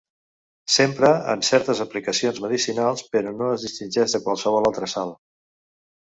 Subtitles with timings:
[0.75, 5.15] S'empra en certes aplicacions medicinals, però no es distingeix de qualsevol altra sal.